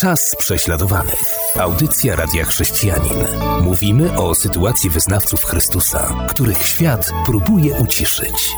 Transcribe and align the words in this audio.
Czas 0.00 0.36
prześladowanych. 0.38 1.22
Audycja 1.56 2.16
Radia 2.16 2.44
Chrześcijanin. 2.44 3.24
Mówimy 3.62 4.18
o 4.18 4.34
sytuacji 4.34 4.90
wyznawców 4.90 5.44
Chrystusa, 5.44 6.26
których 6.28 6.62
świat 6.62 7.10
próbuje 7.26 7.74
uciszyć. 7.74 8.54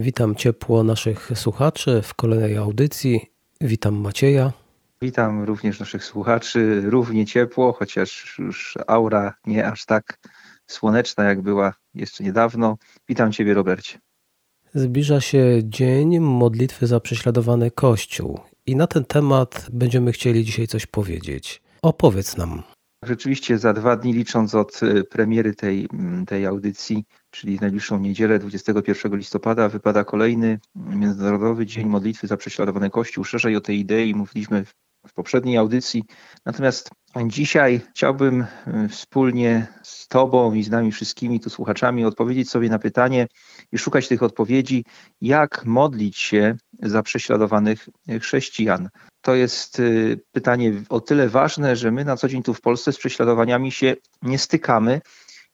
Witam 0.00 0.34
ciepło 0.34 0.84
naszych 0.84 1.30
słuchaczy 1.34 2.02
w 2.02 2.14
kolejnej 2.14 2.56
audycji. 2.56 3.30
Witam 3.60 3.94
Macieja. 3.94 4.52
Witam 5.02 5.44
również 5.44 5.80
naszych 5.80 6.04
słuchaczy. 6.04 6.82
Równie 6.84 7.26
ciepło, 7.26 7.72
chociaż 7.72 8.36
już 8.38 8.78
aura 8.86 9.34
nie 9.46 9.66
aż 9.66 9.84
tak 9.84 10.18
słoneczna, 10.66 11.24
jak 11.24 11.42
była 11.42 11.74
jeszcze 11.94 12.24
niedawno. 12.24 12.76
Witam 13.08 13.32
Ciebie, 13.32 13.54
Robercie. 13.54 13.98
Zbliża 14.74 15.20
się 15.20 15.60
dzień 15.64 16.20
modlitwy 16.20 16.86
za 16.86 17.00
prześladowany 17.00 17.70
Kościół 17.70 18.40
i 18.66 18.76
na 18.76 18.86
ten 18.86 19.04
temat 19.04 19.66
będziemy 19.72 20.12
chcieli 20.12 20.44
dzisiaj 20.44 20.66
coś 20.66 20.86
powiedzieć. 20.86 21.62
Opowiedz 21.82 22.36
nam. 22.36 22.62
Rzeczywiście 23.04 23.58
za 23.58 23.72
dwa 23.72 23.96
dni, 23.96 24.12
licząc 24.12 24.54
od 24.54 24.82
y, 24.82 25.04
premiery 25.04 25.54
tej, 25.54 25.88
mm, 25.92 26.26
tej 26.26 26.46
audycji, 26.46 27.04
czyli 27.30 27.58
najbliższą 27.60 27.98
niedzielę 27.98 28.38
21 28.38 29.16
listopada, 29.16 29.68
wypada 29.68 30.04
kolejny 30.04 30.58
Międzynarodowy 30.74 31.66
Dzień 31.66 31.88
Modlitwy 31.88 32.26
za 32.26 32.36
Prześladowany 32.36 32.90
Kościół. 32.90 33.24
Szerzej 33.24 33.56
o 33.56 33.60
tej 33.60 33.78
idei 33.78 34.14
mówiliśmy 34.14 34.64
w 35.06 35.12
poprzedniej 35.14 35.56
audycji. 35.56 36.04
Natomiast 36.46 36.90
dzisiaj 37.26 37.80
chciałbym 37.90 38.40
y, 38.40 38.88
wspólnie 38.88 39.66
z 39.82 40.08
Tobą 40.08 40.54
i 40.54 40.62
z 40.62 40.70
nami 40.70 40.92
wszystkimi 40.92 41.40
tu 41.40 41.50
słuchaczami 41.50 42.04
odpowiedzieć 42.04 42.50
sobie 42.50 42.68
na 42.68 42.78
pytanie 42.78 43.26
i 43.72 43.78
szukać 43.78 44.08
tych 44.08 44.22
odpowiedzi, 44.22 44.84
jak 45.20 45.64
modlić 45.64 46.18
się 46.18 46.56
za 46.82 47.02
prześladowanych 47.02 47.88
chrześcijan. 48.20 48.88
To 49.20 49.34
jest 49.34 49.80
y, 49.80 50.20
pytanie 50.32 50.72
o 50.88 51.00
tyle 51.00 51.28
ważne, 51.28 51.76
że 51.76 51.90
my 51.90 52.04
na 52.04 52.16
co 52.16 52.28
dzień 52.28 52.42
tu 52.42 52.54
w 52.54 52.60
Polsce 52.60 52.92
z 52.92 52.98
prześladowaniami 52.98 53.72
się 53.72 53.96
nie 54.22 54.38
stykamy 54.38 55.00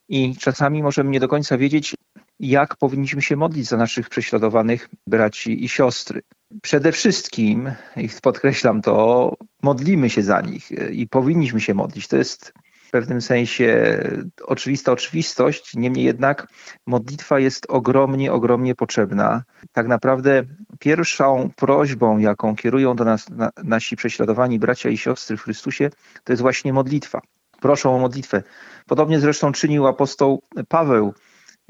i 0.08 0.36
czasami 0.36 0.82
możemy 0.82 1.10
nie 1.10 1.20
do 1.20 1.28
końca 1.28 1.58
wiedzieć, 1.58 1.94
jak 2.40 2.76
powinniśmy 2.76 3.22
się 3.22 3.36
modlić 3.36 3.68
za 3.68 3.76
naszych 3.76 4.08
prześladowanych 4.08 4.88
braci 5.06 5.64
i 5.64 5.68
siostry. 5.68 6.22
Przede 6.62 6.92
wszystkim, 6.92 7.72
i 7.96 8.08
podkreślam 8.22 8.82
to, 8.82 9.34
modlimy 9.62 10.10
się 10.10 10.22
za 10.22 10.40
nich 10.40 10.70
i 10.90 11.06
powinniśmy 11.06 11.60
się 11.60 11.74
modlić. 11.74 12.08
To 12.08 12.16
jest 12.16 12.52
w 12.88 12.90
pewnym 12.90 13.22
sensie 13.22 13.98
oczywista 14.42 14.92
oczywistość, 14.92 15.74
niemniej 15.74 16.04
jednak 16.04 16.48
modlitwa 16.86 17.38
jest 17.38 17.66
ogromnie, 17.68 18.32
ogromnie 18.32 18.74
potrzebna. 18.74 19.42
Tak 19.72 19.88
naprawdę 19.88 20.42
pierwszą 20.78 21.50
prośbą, 21.56 22.18
jaką 22.18 22.56
kierują 22.56 22.96
do 22.96 23.04
nas 23.04 23.28
na, 23.30 23.50
nasi 23.64 23.96
prześladowani 23.96 24.58
bracia 24.58 24.88
i 24.88 24.98
siostry 24.98 25.36
w 25.36 25.42
Chrystusie, 25.42 25.90
to 26.24 26.32
jest 26.32 26.42
właśnie 26.42 26.72
modlitwa. 26.72 27.20
Proszą 27.60 27.96
o 27.96 27.98
modlitwę. 27.98 28.42
Podobnie 28.86 29.20
zresztą 29.20 29.52
czynił 29.52 29.86
apostoł 29.86 30.42
Paweł 30.68 31.14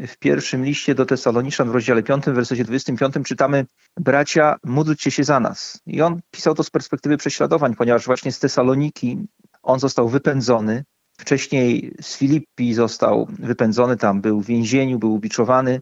w 0.07 0.19
pierwszym 0.19 0.65
liście 0.65 0.95
do 0.95 1.07
Tesaloniczan 1.07 1.71
w 1.71 1.75
rozdziale 1.75 2.03
5, 2.03 2.25
w 2.25 2.29
wersecie 2.29 2.65
25 2.65 3.15
czytamy 3.25 3.67
bracia, 3.97 4.57
módlcie 4.65 5.11
się 5.11 5.25
za 5.25 5.41
nas. 5.41 5.81
I 5.87 6.03
on 6.03 6.21
pisał 6.31 6.55
to 6.55 6.65
z 6.65 6.71
perspektywy 6.71 7.17
prześladowań, 7.17 7.75
ponieważ 7.75 8.07
właśnie 8.07 8.33
z 8.33 8.39
Tesaloniki 8.39 9.19
on 9.63 9.81
został 9.81 10.09
wypędzony. 10.09 10.85
Wcześniej 11.21 11.93
z 12.01 12.17
Filippi 12.17 12.75
został 12.75 13.29
wypędzony, 13.39 13.97
tam 13.97 14.21
był 14.21 14.41
w 14.41 14.47
więzieniu, 14.47 14.99
był 14.99 15.15
ubiczowany. 15.15 15.81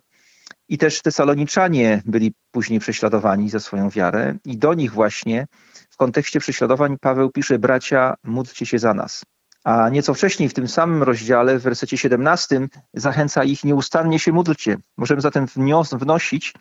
I 0.69 0.79
też 0.79 1.03
Tesaloniczanie 1.03 2.03
byli 2.07 2.35
później 2.51 2.81
prześladowani 2.81 3.51
za 3.51 3.61
swoją 3.61 3.91
wiarę. 3.91 4.37
I 4.45 4.59
do 4.59 4.75
nich 4.75 4.93
właśnie 4.93 5.47
w 5.91 5.97
kontekście 5.97 6.41
prześladowań 6.41 6.97
Paweł 7.01 7.31
pisze: 7.31 7.59
Bracia, 7.59 8.15
módlcie 8.25 8.67
się 8.67 8.79
za 8.79 8.95
nas. 8.95 9.25
A 9.67 9.89
nieco 9.89 10.15
wcześniej 10.15 10.49
w 10.49 10.55
tym 10.55 10.69
samym 10.69 11.03
rozdziale, 11.03 11.59
w 11.59 11.63
wersecie 11.63 11.99
17, 11.99 12.69
zachęca 12.95 13.45
ich 13.45 13.65
nieustannie 13.65 14.19
się 14.19 14.33
módlcie. 14.33 14.77
Możemy 14.97 15.21
zatem 15.21 15.47
wnosić, 15.93 16.55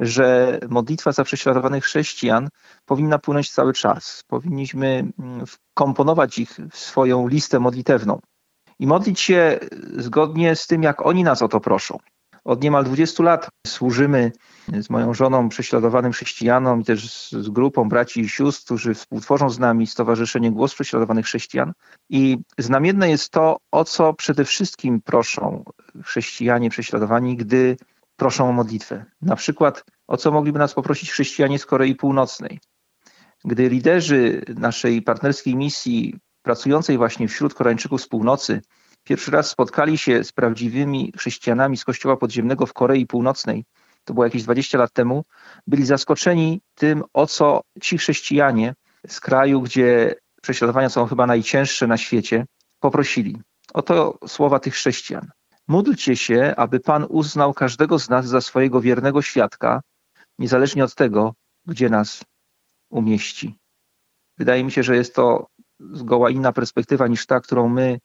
że 0.00 0.58
modlitwa 0.68 1.12
za 1.12 1.24
prześladowanych 1.24 1.84
chrześcijan 1.84 2.48
powinna 2.86 3.18
płynąć 3.18 3.50
cały 3.50 3.72
czas. 3.72 4.24
Powinniśmy 4.26 5.12
mm, 5.18 5.46
wkomponować 5.46 6.38
ich 6.38 6.58
w 6.70 6.76
swoją 6.78 7.28
listę 7.28 7.60
modlitewną 7.60 8.20
i 8.78 8.86
modlić 8.86 9.20
się 9.20 9.58
zgodnie 9.96 10.56
z 10.56 10.66
tym, 10.66 10.82
jak 10.82 11.06
oni 11.06 11.24
nas 11.24 11.42
o 11.42 11.48
to 11.48 11.60
proszą. 11.60 11.98
Od 12.50 12.62
niemal 12.62 12.84
20 12.84 13.22
lat 13.22 13.48
służymy 13.66 14.32
z 14.68 14.90
moją 14.90 15.14
żoną 15.14 15.48
prześladowanym 15.48 16.12
chrześcijanom 16.12 16.80
i 16.80 16.84
też 16.84 17.30
z, 17.32 17.48
grupą 17.48 17.88
braci 17.88 18.20
i 18.20 18.28
sióstr, 18.28 18.64
którzy 18.64 18.94
współtworzą 18.94 19.50
z 19.50 19.58
nami 19.58 19.86
Stowarzyszenie 19.86 20.50
Głos 20.50 20.74
Prześladowanych 20.74 21.26
Chrześcijan. 21.26 21.72
I 22.08 22.38
znamienne 22.58 23.10
jest 23.10 23.30
to, 23.30 23.56
o 23.70 23.84
co 23.84 24.14
przede 24.14 24.44
wszystkim 24.44 25.00
proszą 25.02 25.64
chrześcijanie 26.04 26.70
prześladowani, 26.70 27.36
gdy 27.36 27.76
proszą 28.16 28.48
o 28.48 28.52
modlitwę. 28.52 29.04
Na 29.22 29.36
przykład, 29.36 29.84
o 30.08 30.16
co 30.16 30.30
mogliby 30.30 30.58
nas 30.58 30.74
poprosić 30.74 31.10
chrześcijanie 31.10 31.58
z 31.58 31.66
Korei 31.66 31.94
Północnej. 31.94 32.60
Gdy 33.44 33.68
liderzy 33.68 34.44
naszej 34.56 35.02
partnerskiej 35.02 35.56
misji, 35.56 36.14
pracującej 36.42 36.98
właśnie 36.98 37.28
wśród 37.28 37.54
Koreańczyków 37.54 38.02
z 38.02 38.08
północy, 38.08 38.60
pierwszy 39.04 39.30
raz 39.30 39.50
spotkali 39.50 39.98
się 39.98 40.24
z 40.24 40.32
prawdziwymi 40.32 41.12
chrześcijanami 41.18 41.76
z 41.76 41.84
Kościoła 41.84 42.16
Podziemnego 42.16 42.66
w 42.66 42.72
Korei 42.72 43.06
Północnej, 43.06 43.64
to 44.04 44.14
było 44.14 44.24
jakieś 44.24 44.42
20 44.42 44.78
lat 44.78 44.92
temu, 44.92 45.24
byli 45.66 45.86
zaskoczeni 45.86 46.60
tym, 46.74 47.04
o 47.12 47.26
co 47.26 47.60
ci 47.82 47.98
chrześcijanie 47.98 48.74
z 49.06 49.20
kraju, 49.20 49.60
gdzie 49.60 50.14
prześladowania 50.42 50.88
są 50.88 51.06
chyba 51.06 51.26
najcięższe 51.26 51.86
na 51.86 51.96
świecie, 51.96 52.46
poprosili. 52.80 53.42
Oto 53.74 54.18
słowa 54.26 54.58
tych 54.58 54.74
chrześcijan. 54.74 55.30
Módlcie 55.68 56.16
się, 56.16 56.54
aby 56.56 56.80
Pan 56.80 57.06
uznał 57.08 57.54
każdego 57.54 57.98
z 57.98 58.08
nas 58.08 58.26
za 58.26 58.40
swojego 58.40 58.80
wiernego 58.80 59.22
świadka, 59.22 59.80
niezależnie 60.38 60.84
od 60.84 60.94
tego, 60.94 61.34
gdzie 61.66 61.88
nas 61.88 62.24
umieści. 62.90 63.58
Wydaje 64.38 64.64
mi 64.64 64.72
się, 64.72 64.82
że 64.82 64.96
jest 64.96 65.14
to 65.14 65.46
zgoła 65.92 66.30
inna 66.30 66.52
perspektywa 66.52 67.06
niż 67.06 67.26
ta, 67.26 67.40
którą 67.40 67.68
my 67.68 67.98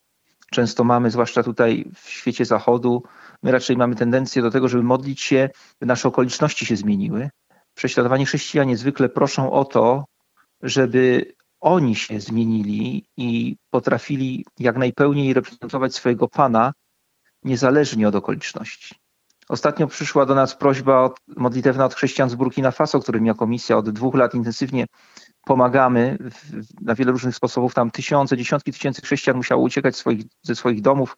często 0.56 0.84
mamy, 0.84 1.12
zwłaszcza 1.12 1.44
tutaj 1.44 1.86
w 1.96 2.10
świecie 2.10 2.46
zachodu. 2.46 3.04
My 3.44 3.52
raczej 3.52 3.78
mamy 3.78 3.96
tendencję 3.96 4.42
do 4.42 4.52
tego, 4.52 4.68
żeby 4.68 4.84
modlić 4.84 5.22
się, 5.22 5.50
by 5.80 5.86
nasze 5.86 6.08
okoliczności 6.08 6.66
się 6.66 6.76
zmieniły. 6.76 7.30
Prześladowani 7.74 8.26
chrześcijanie 8.26 8.78
zwykle 8.78 9.10
proszą 9.10 9.52
o 9.52 9.66
to, 9.66 10.06
żeby 10.62 11.34
oni 11.60 11.96
się 11.96 12.20
zmienili 12.20 13.06
i 13.18 13.58
potrafili 13.70 14.46
jak 14.60 14.78
najpełniej 14.78 15.34
reprezentować 15.34 15.96
swojego 15.96 16.28
Pana, 16.28 16.74
niezależnie 17.44 18.08
od 18.08 18.16
okoliczności. 18.16 18.96
Ostatnio 19.50 19.88
przyszła 19.88 20.26
do 20.26 20.36
nas 20.36 20.56
prośba 20.56 21.10
modlitewna 21.28 21.86
od 21.86 21.96
chrześcijan 21.96 22.30
z 22.30 22.36
Burkina 22.36 22.72
Faso, 22.72 23.00
którym 23.00 23.26
jako 23.26 23.48
misja 23.48 23.78
od 23.78 23.90
dwóch 23.90 24.16
lat 24.16 24.34
intensywnie 24.34 24.86
pomagamy 25.46 26.18
na 26.82 26.96
wiele 26.96 27.12
różnych 27.12 27.36
sposobów. 27.36 27.74
Tam 27.74 27.92
tysiące, 27.92 28.38
dziesiątki 28.38 28.72
tysięcy 28.72 29.02
chrześcijan 29.02 29.38
musiało 29.38 29.64
uciekać 29.64 29.96
swoich, 29.96 30.24
ze 30.42 30.56
swoich 30.56 30.82
domów 30.82 31.18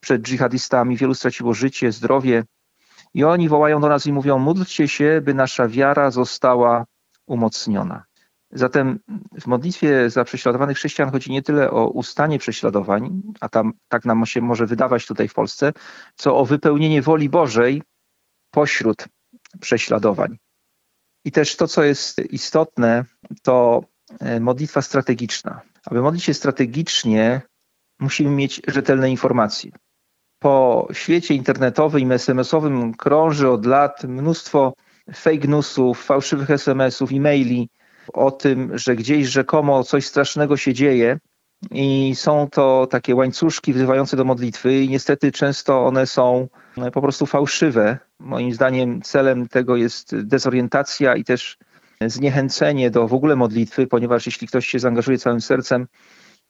przed 0.00 0.22
dżihadystami. 0.22 0.96
Wielu 0.96 1.14
straciło 1.14 1.54
życie, 1.54 1.92
zdrowie. 1.92 2.44
I 3.14 3.24
oni 3.24 3.48
wołają 3.48 3.80
do 3.80 3.88
nas 3.88 4.06
i 4.06 4.12
mówią: 4.12 4.38
módlcie 4.38 4.88
się, 4.88 5.20
by 5.24 5.34
nasza 5.34 5.68
wiara 5.68 6.10
została 6.10 6.84
umocniona. 7.26 8.04
Zatem 8.50 8.98
w 9.40 9.46
modlitwie 9.46 10.10
za 10.10 10.24
prześladowanych 10.24 10.76
chrześcijan 10.76 11.10
chodzi 11.10 11.32
nie 11.32 11.42
tyle 11.42 11.70
o 11.70 11.88
ustanie 11.88 12.38
prześladowań, 12.38 13.22
a 13.40 13.48
tam 13.48 13.72
tak 13.88 14.04
nam 14.04 14.26
się 14.26 14.40
może 14.40 14.66
wydawać 14.66 15.06
tutaj 15.06 15.28
w 15.28 15.34
Polsce, 15.34 15.72
co 16.14 16.36
o 16.36 16.44
wypełnienie 16.44 17.02
woli 17.02 17.28
Bożej 17.28 17.82
pośród 18.50 19.04
prześladowań. 19.60 20.38
I 21.26 21.32
też 21.32 21.56
to, 21.56 21.68
co 21.68 21.84
jest 21.84 22.18
istotne, 22.18 23.04
to 23.42 23.84
e, 24.20 24.40
modlitwa 24.40 24.82
strategiczna. 24.82 25.60
Aby 25.84 26.02
modlić 26.02 26.24
się 26.24 26.34
strategicznie, 26.34 27.40
musimy 27.98 28.30
mieć 28.30 28.62
rzetelne 28.68 29.10
informacje. 29.10 29.70
Po 30.38 30.88
świecie 30.92 31.34
internetowym 31.34 32.12
i 32.12 32.14
SMS-owym 32.14 32.94
krąży 32.94 33.50
od 33.50 33.66
lat 33.66 34.04
mnóstwo 34.04 34.72
fake 35.14 35.48
newsów, 35.48 36.04
fałszywych 36.04 36.50
SMS-ów, 36.50 37.12
e-maili 37.12 37.68
o 38.12 38.30
tym, 38.30 38.78
że 38.78 38.96
gdzieś 38.96 39.28
rzekomo 39.28 39.84
coś 39.84 40.06
strasznego 40.06 40.56
się 40.56 40.74
dzieje 40.74 41.18
i 41.70 42.12
są 42.14 42.48
to 42.50 42.86
takie 42.90 43.14
łańcuszki 43.14 43.72
wzywające 43.72 44.16
do 44.16 44.24
modlitwy 44.24 44.82
i 44.82 44.88
niestety 44.88 45.32
często 45.32 45.86
one 45.86 46.06
są 46.06 46.48
e, 46.76 46.90
po 46.90 47.02
prostu 47.02 47.26
fałszywe. 47.26 47.98
Moim 48.18 48.52
zdaniem 48.52 49.02
celem 49.02 49.48
tego 49.48 49.76
jest 49.76 50.16
dezorientacja 50.16 51.16
i 51.16 51.24
też 51.24 51.58
zniechęcenie 52.00 52.90
do 52.90 53.08
w 53.08 53.14
ogóle 53.14 53.36
modlitwy, 53.36 53.86
ponieważ 53.86 54.26
jeśli 54.26 54.48
ktoś 54.48 54.66
się 54.66 54.78
zaangażuje 54.78 55.18
całym 55.18 55.40
sercem, 55.40 55.86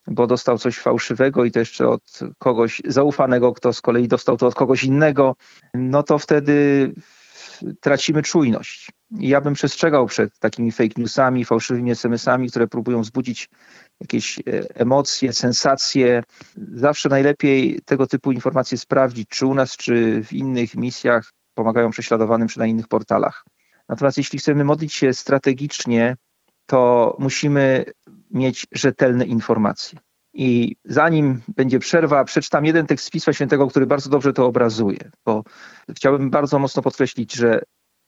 bo 0.07 0.27
dostał 0.27 0.59
coś 0.59 0.79
fałszywego 0.79 1.45
i 1.45 1.51
to 1.51 1.59
jeszcze 1.59 1.89
od 1.89 2.21
kogoś 2.39 2.83
zaufanego, 2.85 3.53
kto 3.53 3.73
z 3.73 3.81
kolei 3.81 4.09
dostał 4.09 4.37
to 4.37 4.47
od 4.47 4.55
kogoś 4.55 4.85
innego, 4.85 5.37
no 5.75 6.03
to 6.03 6.19
wtedy 6.19 6.93
tracimy 7.81 8.23
czujność. 8.23 8.91
I 9.19 9.29
ja 9.29 9.41
bym 9.41 9.55
przestrzegał 9.55 10.07
przed 10.07 10.39
takimi 10.39 10.73
fake 10.73 10.95
newsami, 10.97 11.45
fałszywymi 11.45 11.91
SMS-ami, 11.91 12.51
które 12.51 12.67
próbują 12.67 13.01
wzbudzić 13.01 13.49
jakieś 14.01 14.39
e, 14.39 14.43
emocje, 14.75 15.33
sensacje. 15.33 16.23
Zawsze 16.73 17.09
najlepiej 17.09 17.81
tego 17.85 18.07
typu 18.07 18.33
informacje 18.33 18.79
sprawdzić, 18.79 19.29
czy 19.29 19.47
u 19.47 19.55
nas, 19.55 19.77
czy 19.77 20.25
w 20.25 20.33
innych 20.33 20.75
misjach 20.75 21.33
pomagają 21.55 21.91
prześladowanym, 21.91 22.49
czy 22.49 22.59
na 22.59 22.67
innych 22.67 22.89
portalach. 22.89 23.45
Natomiast 23.89 24.19
jeśli 24.19 24.39
chcemy 24.39 24.65
modlić 24.65 24.95
się 24.95 25.13
strategicznie, 25.13 26.17
to 26.67 27.17
musimy 27.19 27.85
mieć 28.31 28.67
rzetelne 28.73 29.25
informacje. 29.25 29.99
I 30.35 30.77
zanim 30.85 31.41
będzie 31.49 31.79
przerwa, 31.79 32.25
przeczytam 32.25 32.65
jeden 32.65 32.87
tekst 32.87 33.11
Pisma 33.11 33.33
Świętego, 33.33 33.67
który 33.67 33.87
bardzo 33.87 34.11
dobrze 34.11 34.33
to 34.33 34.47
obrazuje, 34.47 35.11
bo 35.25 35.45
chciałbym 35.97 36.31
bardzo 36.31 36.59
mocno 36.59 36.83
podkreślić, 36.83 37.35
że 37.35 37.63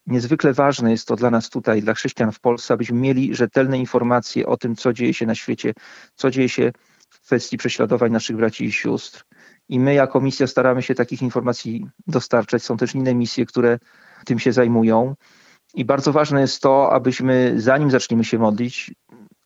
niezwykle 0.08 0.52
ważne 0.52 0.90
jest 0.90 1.08
to 1.08 1.16
dla 1.16 1.30
nas 1.30 1.50
tutaj, 1.50 1.82
dla 1.82 1.94
chrześcijan 1.94 2.32
w 2.32 2.40
Polsce, 2.40 2.74
abyśmy 2.74 2.98
mieli 2.98 3.34
rzetelne 3.34 3.78
informacje 3.78 4.46
o 4.46 4.56
tym, 4.56 4.76
co 4.76 4.92
dzieje 4.92 5.14
się 5.14 5.26
na 5.26 5.34
świecie, 5.34 5.72
co 6.14 6.30
dzieje 6.30 6.48
się 6.48 6.72
w 7.10 7.20
kwestii 7.20 7.56
prześladowań 7.56 8.12
naszych 8.12 8.36
braci 8.36 8.64
i 8.64 8.72
sióstr. 8.72 9.24
I 9.68 9.80
my 9.80 9.94
jako 9.94 10.20
misja 10.20 10.46
staramy 10.46 10.82
się 10.82 10.94
takich 10.94 11.22
informacji 11.22 11.86
dostarczać. 12.06 12.62
Są 12.62 12.76
też 12.76 12.94
inne 12.94 13.14
misje, 13.14 13.46
które 13.46 13.78
tym 14.24 14.38
się 14.38 14.52
zajmują. 14.52 15.14
I 15.74 15.84
bardzo 15.84 16.12
ważne 16.12 16.40
jest 16.40 16.62
to, 16.62 16.92
abyśmy 16.92 17.54
zanim 17.56 17.90
zaczniemy 17.90 18.24
się 18.24 18.38
modlić, 18.38 18.94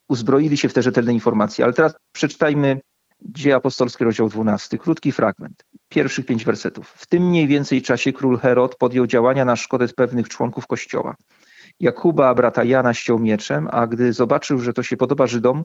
uzbroili 0.09 0.57
się 0.57 0.69
w 0.69 0.73
te 0.73 0.83
rzetelne 0.83 1.13
informacje. 1.13 1.65
Ale 1.65 1.75
teraz 1.75 1.95
przeczytajmy 2.13 2.81
Dzieje 3.25 3.57
Apostolskie, 3.57 4.05
rozdział 4.05 4.29
12, 4.29 4.79
krótki 4.79 5.13
fragment, 5.13 5.65
pierwszych 5.89 6.27
pięć 6.27 6.45
wersetów. 6.45 6.89
W 6.89 7.07
tym 7.07 7.29
mniej 7.29 7.47
więcej 7.47 7.83
czasie 7.83 8.13
król 8.13 8.39
Herod 8.39 8.77
podjął 8.77 9.07
działania 9.07 9.45
na 9.45 9.57
szkodę 9.57 9.89
pewnych 9.89 10.29
członków 10.29 10.67
kościoła. 10.67 11.15
Jakuba, 11.81 12.35
brata 12.35 12.65
Jana, 12.65 12.95
ściął 12.95 13.19
mieczem, 13.19 13.69
a 13.71 13.87
gdy 13.87 14.13
zobaczył, 14.13 14.59
że 14.59 14.73
to 14.73 14.83
się 14.83 14.97
podoba 14.97 15.27
Żydom, 15.27 15.65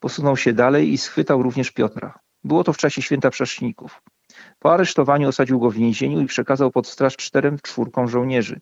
posunął 0.00 0.36
się 0.36 0.52
dalej 0.52 0.92
i 0.92 0.98
schwytał 0.98 1.42
również 1.42 1.70
Piotra. 1.70 2.18
Było 2.44 2.64
to 2.64 2.72
w 2.72 2.76
czasie 2.76 3.02
święta 3.02 3.30
Przeszników. 3.30 4.02
Po 4.58 4.72
aresztowaniu 4.74 5.28
osadził 5.28 5.60
go 5.60 5.70
w 5.70 5.74
więzieniu 5.74 6.20
i 6.20 6.26
przekazał 6.26 6.70
pod 6.70 6.86
straż 6.86 7.16
czterem 7.16 7.58
czwórkom 7.62 8.08
żołnierzy, 8.08 8.60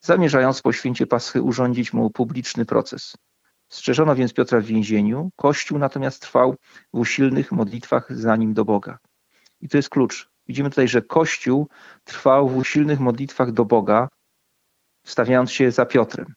zamierzając 0.00 0.62
po 0.62 0.72
święcie 0.72 1.06
Paschy 1.06 1.42
urządzić 1.42 1.92
mu 1.92 2.10
publiczny 2.10 2.64
proces. 2.64 3.16
Strzeżono 3.68 4.14
więc 4.14 4.34
Piotra 4.34 4.60
w 4.60 4.64
więzieniu, 4.64 5.30
Kościół 5.36 5.78
natomiast 5.78 6.22
trwał 6.22 6.56
w 6.92 6.98
usilnych 6.98 7.52
modlitwach 7.52 8.16
za 8.16 8.36
nim 8.36 8.54
do 8.54 8.64
Boga. 8.64 8.98
I 9.60 9.68
to 9.68 9.76
jest 9.76 9.88
klucz. 9.88 10.30
Widzimy 10.46 10.70
tutaj, 10.70 10.88
że 10.88 11.02
Kościół 11.02 11.68
trwał 12.04 12.48
w 12.48 12.56
usilnych 12.56 13.00
modlitwach 13.00 13.52
do 13.52 13.64
Boga, 13.64 14.08
stawiając 15.06 15.52
się 15.52 15.70
za 15.70 15.86
Piotrem. 15.86 16.34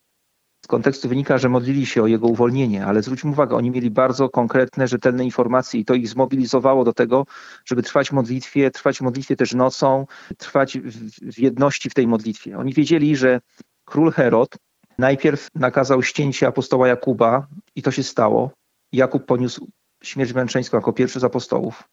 Z 0.66 0.68
kontekstu 0.68 1.10
wynika, 1.10 1.38
że 1.38 1.50
modlili 1.50 1.86
się 1.86 2.04
o 2.04 2.08
jego 2.08 2.28
uwolnienie, 2.28 2.86
ale 2.86 3.04
zwróćmy 3.04 3.32
uwagę, 3.32 3.56
oni 3.56 3.72
mieli 3.72 3.92
bardzo 3.92 4.30
konkretne, 4.30 4.88
rzetelne 4.88 5.26
informacje 5.26 5.80
i 5.80 5.86
to 5.86 5.94
ich 5.94 6.08
zmobilizowało 6.08 6.84
do 6.84 6.94
tego, 6.94 7.26
żeby 7.66 7.84
trwać 7.84 8.10
w 8.10 8.14
modlitwie, 8.14 8.72
trwać 8.72 8.98
w 8.98 9.02
modlitwie 9.02 9.36
też 9.36 9.54
nocą, 9.54 10.06
trwać 10.38 10.78
w 11.22 11.40
jedności 11.40 11.90
w 11.90 11.94
tej 11.94 12.08
modlitwie. 12.08 12.58
Oni 12.58 12.74
wiedzieli, 12.74 13.16
że 13.16 13.42
król 13.86 14.12
Herod 14.12 14.58
Najpierw 15.02 15.48
nakazał 15.56 16.04
ścięcie 16.04 16.48
apostoła 16.48 16.88
Jakuba 16.88 17.48
i 17.76 17.82
to 17.82 17.92
się 17.92 18.04
stało. 18.04 18.52
Jakub 18.92 19.26
poniósł 19.26 19.68
śmierć 20.04 20.34
męczeńską 20.34 20.78
jako 20.78 20.94
pierwszy 20.94 21.20
z 21.20 21.24
apostołów. 21.24 21.84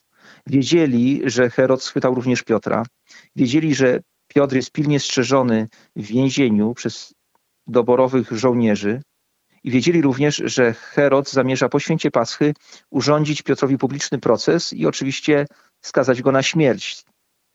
Wiedzieli, 0.46 1.22
że 1.24 1.50
Herod 1.50 1.82
schwytał 1.82 2.14
również 2.14 2.42
Piotra. 2.42 2.82
Wiedzieli, 3.36 3.74
że 3.74 4.00
Piotr 4.28 4.56
jest 4.56 4.72
pilnie 4.72 5.00
strzeżony 5.00 5.68
w 5.96 6.06
więzieniu 6.06 6.74
przez 6.74 7.14
doborowych 7.66 8.32
żołnierzy. 8.32 9.02
I 9.64 9.70
wiedzieli 9.70 10.02
również, 10.02 10.42
że 10.44 10.74
Herod 10.74 11.30
zamierza 11.30 11.68
po 11.68 11.80
święcie 11.80 12.10
Paschy 12.10 12.54
urządzić 12.90 13.42
Piotrowi 13.42 13.78
publiczny 13.78 14.18
proces 14.18 14.72
i 14.72 14.86
oczywiście 14.86 15.46
skazać 15.84 16.22
go 16.22 16.32
na 16.32 16.42
śmierć. 16.42 17.04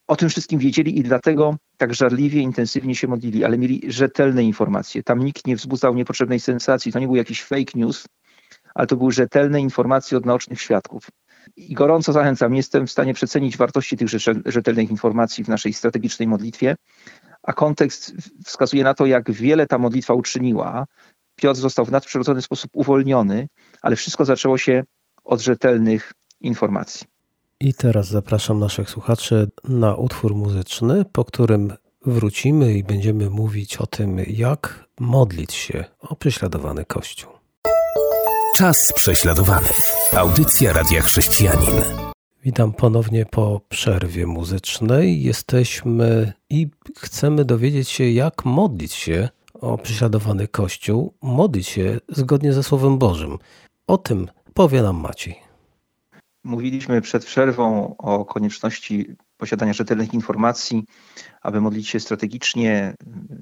O 0.07 0.15
tym 0.15 0.29
wszystkim 0.29 0.59
wiedzieli 0.59 0.99
i 0.99 1.03
dlatego 1.03 1.55
tak 1.77 1.93
żarliwie, 1.93 2.41
intensywnie 2.41 2.95
się 2.95 3.07
modlili, 3.07 3.43
ale 3.43 3.57
mieli 3.57 3.81
rzetelne 3.87 4.43
informacje. 4.43 5.03
Tam 5.03 5.19
nikt 5.19 5.47
nie 5.47 5.55
wzbudzał 5.55 5.95
niepotrzebnej 5.95 6.39
sensacji. 6.39 6.91
To 6.91 6.99
nie 6.99 7.07
był 7.07 7.15
jakiś 7.15 7.43
fake 7.43 7.71
news, 7.75 8.05
ale 8.75 8.87
to 8.87 8.95
były 8.95 9.11
rzetelne 9.11 9.61
informacje 9.61 10.17
od 10.17 10.25
naocznych 10.25 10.61
świadków. 10.61 11.07
I 11.55 11.73
gorąco 11.73 12.13
zachęcam, 12.13 12.55
jestem 12.55 12.87
w 12.87 12.91
stanie 12.91 13.13
przecenić 13.13 13.57
wartości 13.57 13.97
tych 13.97 14.07
rzetelnych 14.45 14.91
informacji 14.91 15.43
w 15.43 15.47
naszej 15.47 15.73
strategicznej 15.73 16.27
modlitwie, 16.27 16.75
a 17.43 17.53
kontekst 17.53 18.13
wskazuje 18.45 18.83
na 18.83 18.93
to, 18.93 19.05
jak 19.05 19.31
wiele 19.31 19.67
ta 19.67 19.77
modlitwa 19.77 20.13
uczyniła. 20.13 20.85
Piotr 21.35 21.59
został 21.59 21.85
w 21.85 21.91
nadprzyrodzony 21.91 22.41
sposób 22.41 22.71
uwolniony, 22.73 23.47
ale 23.81 23.95
wszystko 23.95 24.25
zaczęło 24.25 24.57
się 24.57 24.83
od 25.23 25.41
rzetelnych 25.41 26.11
informacji. 26.41 27.12
I 27.63 27.73
teraz 27.73 28.07
zapraszam 28.07 28.59
naszych 28.59 28.89
słuchaczy 28.89 29.51
na 29.63 29.95
utwór 29.95 30.35
muzyczny, 30.35 31.05
po 31.05 31.25
którym 31.25 31.73
wrócimy 32.05 32.73
i 32.73 32.83
będziemy 32.83 33.29
mówić 33.29 33.77
o 33.77 33.87
tym, 33.87 34.17
jak 34.27 34.89
modlić 34.99 35.53
się 35.53 35.85
o 35.99 36.15
prześladowany 36.15 36.85
Kościół. 36.85 37.31
Czas 38.55 38.93
prześladowany. 38.95 39.69
Audycja 40.13 40.73
Radia 40.73 41.01
Chrześcijanin. 41.01 41.81
Witam 42.43 42.73
ponownie 42.73 43.25
po 43.25 43.61
przerwie 43.69 44.27
muzycznej. 44.27 45.23
Jesteśmy 45.23 46.33
i 46.49 46.67
chcemy 46.97 47.45
dowiedzieć 47.45 47.89
się, 47.89 48.09
jak 48.09 48.45
modlić 48.45 48.93
się 48.93 49.29
o 49.53 49.77
prześladowany 49.77 50.47
Kościół, 50.47 51.13
modlić 51.21 51.67
się 51.67 51.99
zgodnie 52.09 52.53
ze 52.53 52.63
Słowem 52.63 52.97
Bożym. 52.97 53.37
O 53.87 53.97
tym 53.97 54.27
powie 54.53 54.81
nam 54.81 54.95
Maciej. 54.95 55.42
Mówiliśmy 56.43 57.01
przed 57.01 57.25
przerwą 57.25 57.95
o 57.97 58.25
konieczności 58.25 59.15
posiadania 59.37 59.73
rzetelnych 59.73 60.13
informacji, 60.13 60.85
aby 61.41 61.61
modlić 61.61 61.87
się 61.87 61.99
strategicznie. 61.99 62.95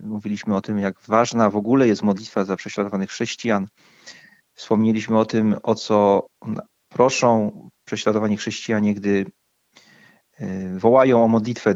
Mówiliśmy 0.03 0.55
o 0.55 0.61
tym, 0.61 0.79
jak 0.79 1.01
ważna 1.07 1.49
w 1.49 1.55
ogóle 1.55 1.87
jest 1.87 2.03
modlitwa 2.03 2.45
za 2.45 2.55
prześladowanych 2.55 3.09
chrześcijan. 3.09 3.67
Wspomnieliśmy 4.53 5.19
o 5.19 5.25
tym, 5.25 5.55
o 5.63 5.75
co 5.75 6.27
proszą 6.89 7.51
prześladowani 7.85 8.37
chrześcijanie, 8.37 8.93
gdy 8.93 9.25
e, 10.37 10.79
wołają 10.79 11.23
o 11.23 11.27
modlitwę 11.27 11.75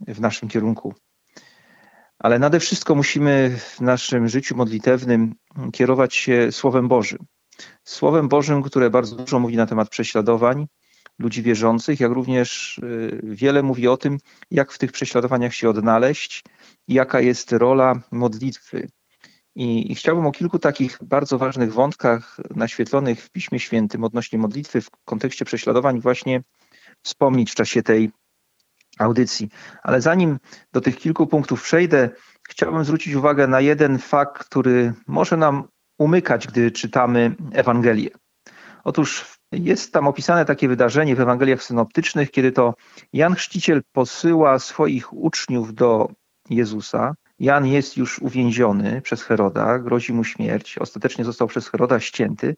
w 0.00 0.20
naszym 0.20 0.48
kierunku. 0.48 0.94
Ale 2.18 2.38
nade 2.38 2.60
wszystko 2.60 2.94
musimy 2.94 3.56
w 3.58 3.80
naszym 3.80 4.28
życiu 4.28 4.56
modlitewnym 4.56 5.34
kierować 5.72 6.14
się 6.14 6.52
Słowem 6.52 6.88
Bożym. 6.88 7.18
Słowem 7.84 8.28
Bożym, 8.28 8.62
które 8.62 8.90
bardzo 8.90 9.16
dużo 9.16 9.38
mówi 9.38 9.56
na 9.56 9.66
temat 9.66 9.88
prześladowań 9.88 10.66
ludzi 11.18 11.42
wierzących, 11.42 12.00
jak 12.00 12.12
również 12.12 12.78
y, 12.78 13.20
wiele 13.22 13.62
mówi 13.62 13.88
o 13.88 13.96
tym, 13.96 14.18
jak 14.50 14.72
w 14.72 14.78
tych 14.78 14.92
prześladowaniach 14.92 15.54
się 15.54 15.68
odnaleźć, 15.68 16.44
jaka 16.88 17.20
jest 17.20 17.52
rola 17.52 17.94
modlitwy. 18.10 18.88
I, 19.54 19.92
I 19.92 19.94
chciałbym 19.94 20.26
o 20.26 20.32
kilku 20.32 20.58
takich 20.58 20.98
bardzo 21.02 21.38
ważnych 21.38 21.72
wątkach 21.72 22.36
naświetlonych 22.54 23.22
w 23.22 23.30
Piśmie 23.30 23.60
Świętym 23.60 24.04
odnośnie 24.04 24.38
modlitwy 24.38 24.80
w 24.80 24.90
kontekście 25.04 25.44
prześladowań 25.44 26.00
właśnie 26.00 26.42
wspomnieć 27.02 27.52
w 27.52 27.54
czasie 27.54 27.82
tej 27.82 28.10
audycji. 28.98 29.48
Ale 29.82 30.00
zanim 30.00 30.38
do 30.72 30.80
tych 30.80 30.96
kilku 30.96 31.26
punktów 31.26 31.62
przejdę, 31.62 32.10
chciałbym 32.48 32.84
zwrócić 32.84 33.14
uwagę 33.14 33.46
na 33.46 33.60
jeden 33.60 33.98
fakt, 33.98 34.44
który 34.44 34.92
może 35.06 35.36
nam 35.36 35.68
umykać, 35.98 36.46
gdy 36.46 36.70
czytamy 36.70 37.34
Ewangelię. 37.52 38.10
Otóż 38.84 39.36
jest 39.52 39.92
tam 39.92 40.08
opisane 40.08 40.44
takie 40.44 40.68
wydarzenie 40.68 41.16
w 41.16 41.20
Ewangeliach 41.20 41.62
synoptycznych, 41.62 42.30
kiedy 42.30 42.52
to 42.52 42.74
Jan 43.12 43.34
Chrzciciel 43.34 43.82
posyła 43.92 44.58
swoich 44.58 45.12
uczniów 45.12 45.74
do 45.74 46.08
Jezusa. 46.50 47.14
Jan 47.38 47.66
jest 47.66 47.96
już 47.96 48.18
uwięziony 48.18 49.00
przez 49.00 49.22
Heroda, 49.22 49.78
grozi 49.78 50.12
mu 50.12 50.24
śmierć, 50.24 50.78
ostatecznie 50.78 51.24
został 51.24 51.48
przez 51.48 51.68
Heroda 51.68 52.00
ścięty 52.00 52.56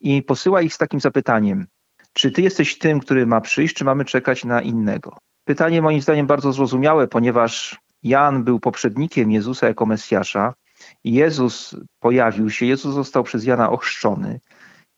i 0.00 0.22
posyła 0.22 0.62
ich 0.62 0.74
z 0.74 0.78
takim 0.78 1.00
zapytaniem: 1.00 1.66
Czy 2.12 2.30
ty 2.30 2.42
jesteś 2.42 2.78
tym, 2.78 3.00
który 3.00 3.26
ma 3.26 3.40
przyjść, 3.40 3.74
czy 3.74 3.84
mamy 3.84 4.04
czekać 4.04 4.44
na 4.44 4.62
innego? 4.62 5.18
Pytanie 5.44 5.82
moim 5.82 6.00
zdaniem 6.00 6.26
bardzo 6.26 6.52
zrozumiałe, 6.52 7.08
ponieważ 7.08 7.80
Jan 8.02 8.44
był 8.44 8.60
poprzednikiem 8.60 9.30
Jezusa 9.30 9.66
jako 9.66 9.86
Mesjasza, 9.86 10.54
Jezus 11.12 11.76
pojawił 12.00 12.50
się, 12.50 12.66
Jezus 12.66 12.94
został 12.94 13.24
przez 13.24 13.44
Jana 13.44 13.70
ochrzczony. 13.70 14.40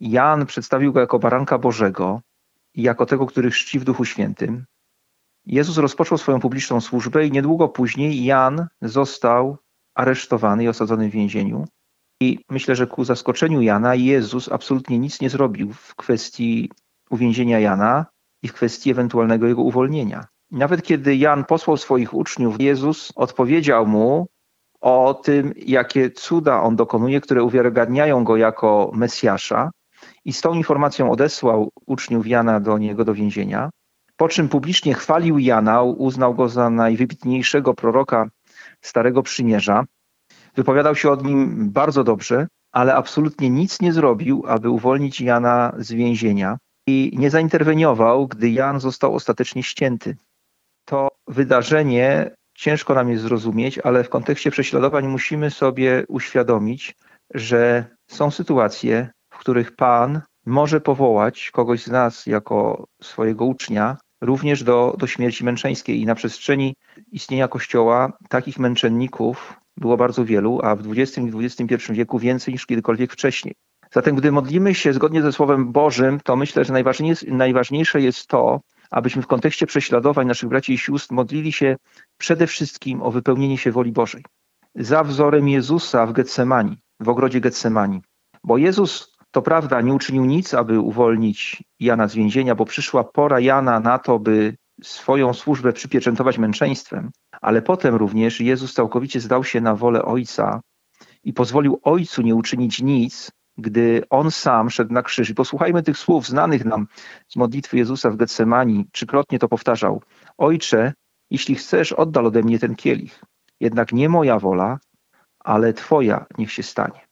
Jan 0.01 0.47
przedstawił 0.47 0.93
go 0.93 1.01
jako 1.01 1.19
baranka 1.19 1.59
Bożego 1.59 2.21
i 2.75 2.83
jako 2.83 3.07
tego, 3.07 3.27
który 3.27 3.51
chrzci 3.51 3.79
w 3.79 3.85
Duchu 3.85 4.05
Świętym. 4.05 4.65
Jezus 5.47 5.77
rozpoczął 5.77 6.19
swoją 6.19 6.41
publiczną 6.41 6.81
służbę 6.81 7.27
i 7.27 7.31
niedługo 7.31 7.69
później 7.69 8.25
Jan 8.25 8.67
został 8.83 9.57
aresztowany 9.95 10.65
i 10.65 10.69
osadzony 10.69 11.09
w 11.09 11.13
więzieniu. 11.13 11.65
I 12.21 12.39
myślę, 12.51 12.77
że 12.77 12.87
ku 12.87 13.05
zaskoczeniu 13.05 13.61
Jana 13.61 13.95
Jezus 13.95 14.53
absolutnie 14.53 14.99
nic 14.99 15.21
nie 15.21 15.31
zrobił 15.31 15.73
w 15.73 15.95
kwestii 15.95 16.71
uwięzienia 17.11 17.61
Jana 17.61 18.07
i 18.43 18.49
w 18.49 18.53
kwestii 18.53 18.91
ewentualnego 18.91 19.47
jego 19.47 19.63
uwolnienia. 19.63 20.27
Nawet 20.51 20.83
kiedy 20.83 21.17
Jan 21.17 21.45
posłał 21.45 21.77
swoich 21.77 22.15
uczniów, 22.15 22.61
Jezus 22.61 23.13
odpowiedział 23.17 23.87
mu 23.87 24.27
o 24.81 25.15
tym, 25.15 25.55
jakie 25.57 26.11
cuda 26.11 26.63
on 26.63 26.77
dokonuje, 26.77 27.21
które 27.21 27.43
uwiarygadniają 27.43 28.25
go 28.25 28.37
jako 28.37 28.91
Mesjasza. 28.95 29.71
I 30.25 30.33
z 30.33 30.41
tą 30.41 30.55
informacją 30.55 31.11
odesłał 31.11 31.71
uczniów 31.87 32.27
Jana 32.27 32.61
do 32.61 32.79
niego 32.79 33.05
do 33.05 33.15
więzienia. 33.15 33.71
Po 34.17 34.29
czym 34.29 34.49
publicznie 34.49 34.95
chwalił 34.95 35.39
Jana, 35.39 35.83
uznał 35.83 36.35
go 36.35 36.49
za 36.49 36.71
najwybitniejszego 36.71 37.75
proroka 37.75 38.29
Starego 38.81 39.23
Przymierza. 39.23 39.85
Wypowiadał 40.57 40.95
się 40.97 41.11
od 41.11 41.25
nim 41.25 41.71
bardzo 41.71 42.05
dobrze, 42.05 42.47
ale 42.73 42.95
absolutnie 42.95 43.51
nic 43.51 43.81
nie 43.81 43.93
zrobił, 43.93 44.45
aby 44.47 44.71
uwolnić 44.71 45.21
Jana 45.21 45.73
z 45.79 45.93
więzienia 45.93 46.59
i 46.87 47.13
nie 47.17 47.31
zainterweniował, 47.31 48.27
gdy 48.27 48.51
Jan 48.51 48.81
został 48.81 49.15
ostatecznie 49.15 49.63
ścięty. 49.63 50.17
To 50.85 51.09
wydarzenie 51.29 52.31
ciężko 52.61 52.95
nam 52.95 53.11
jest 53.11 53.23
zrozumieć, 53.23 53.79
ale 53.79 54.05
w 54.05 54.09
kontekście 54.09 54.51
prześladowań 54.51 55.09
musimy 55.09 55.51
sobie 55.51 56.05
uświadomić, 56.09 56.95
że 57.35 57.85
są 58.07 58.31
sytuacje, 58.31 59.11
w 59.31 59.39
których 59.39 59.77
Pan 59.77 60.21
może 60.47 60.81
powołać 60.81 61.51
kogoś 61.51 61.83
z 61.83 61.91
nas 61.91 62.27
jako 62.27 62.87
swojego 63.03 63.45
ucznia 63.45 63.97
również 64.21 64.63
do, 64.63 64.95
do 64.99 65.07
śmierci 65.07 65.45
męczeńskiej. 65.45 66.01
I 66.01 66.07
na 66.07 66.15
przestrzeni 66.15 66.75
istnienia 67.13 67.49
Kościoła 67.49 68.13
takich 68.29 68.59
męczenników 68.59 69.61
było 69.77 69.97
bardzo 69.97 70.25
wielu, 70.25 70.61
a 70.63 70.77
w 70.77 70.93
XX 70.93 71.19
i 71.19 71.45
XXI 71.45 71.93
wieku 71.93 72.19
więcej 72.19 72.55
niż 72.55 72.67
kiedykolwiek 72.67 73.13
wcześniej. 73.13 73.55
Zatem, 73.93 74.17
gdy 74.17 74.33
modlimy 74.33 74.75
się 74.75 74.93
zgodnie 74.93 75.23
ze 75.23 75.33
Słowem 75.33 75.73
Bożym, 75.73 76.21
to 76.25 76.37
myślę, 76.37 76.65
że 76.65 76.73
najważniejsze 77.27 78.01
jest 78.01 78.27
to, 78.27 78.61
abyśmy 78.91 79.23
w 79.23 79.27
kontekście 79.27 79.67
prześladowań 79.67 80.27
naszych 80.27 80.49
braci 80.49 80.73
i 80.73 80.79
sióstr 80.79 81.15
modlili 81.15 81.53
się 81.53 81.77
przede 82.19 82.47
wszystkim 82.47 83.03
o 83.03 83.11
wypełnienie 83.11 83.59
się 83.59 83.73
woli 83.73 83.93
Bożej. 83.93 84.25
Za 84.75 85.05
wzorem 85.05 85.49
Jezusa 85.49 86.07
w 86.07 86.13
Getsemani, 86.13 86.79
w 87.01 87.09
ogrodzie 87.09 87.41
Getsemani. 87.41 88.03
Bo 88.45 88.59
Jezus, 88.59 89.17
to 89.31 89.43
prawda, 89.43 89.81
nie 89.81 89.95
uczynił 89.95 90.25
nic, 90.25 90.55
aby 90.55 90.81
uwolnić 90.81 91.63
Jana 91.81 92.09
z 92.09 92.15
więzienia, 92.15 92.55
bo 92.55 92.65
przyszła 92.65 93.05
pora 93.05 93.41
Jana 93.41 93.81
na 93.81 93.99
to, 93.99 94.19
by 94.19 94.57
swoją 94.83 95.35
służbę 95.35 95.73
przypieczętować 95.73 96.39
męczeństwem, 96.39 97.11
ale 97.41 97.63
potem 97.63 97.95
również 97.95 98.41
Jezus 98.41 98.75
całkowicie 98.75 99.21
zdał 99.21 99.45
się 99.45 99.61
na 99.61 99.75
wolę 99.75 100.03
Ojca 100.03 100.61
i 101.25 101.33
pozwolił 101.33 101.81
Ojcu 101.83 102.23
nie 102.23 102.35
uczynić 102.35 102.83
nic, 102.83 103.31
gdy 103.61 104.03
On 104.11 104.31
sam 104.31 104.71
szedł 104.71 104.93
na 104.93 105.03
krzyż. 105.03 105.31
I 105.31 105.35
posłuchajmy 105.35 105.83
tych 105.83 105.99
słów 105.99 106.27
znanych 106.27 106.65
nam 106.65 106.87
z 107.29 107.37
modlitwy 107.37 107.77
Jezusa 107.77 108.11
w 108.11 108.17
Getsemani. 108.17 108.89
Trzykrotnie 108.93 109.39
to 109.39 109.49
powtarzał. 109.49 110.03
Ojcze, 110.39 110.93
jeśli 111.31 111.55
chcesz, 111.55 111.93
oddal 111.93 112.27
ode 112.27 112.43
mnie 112.43 112.59
ten 112.59 112.75
kielich. 112.75 113.21
Jednak 113.61 113.93
nie 113.93 114.09
moja 114.09 114.39
wola, 114.39 114.79
ale 115.39 115.73
Twoja 115.73 116.27
niech 116.39 116.53
się 116.53 116.63
stanie. 116.63 117.10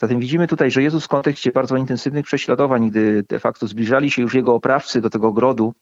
Zatem 0.00 0.20
widzimy 0.20 0.46
tutaj, 0.46 0.70
że 0.70 0.82
Jezus 0.82 1.04
w 1.04 1.08
kontekście 1.08 1.52
bardzo 1.52 1.76
intensywnych 1.76 2.24
prześladowań, 2.24 2.90
gdy 2.90 3.24
de 3.28 3.38
facto 3.38 3.66
zbliżali 3.66 4.10
się 4.10 4.22
już 4.22 4.34
jego 4.34 4.54
oprawcy 4.54 5.00
do 5.00 5.10
tego 5.10 5.32
grodu, 5.32 5.74